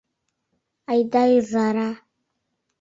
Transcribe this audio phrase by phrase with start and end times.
[0.89, 1.89] Айда, Ӱжара...